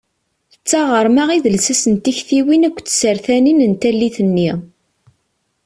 [0.53, 4.51] D taɣerma i d llsas n tiktiwin akk tsertanin n tallit-nni.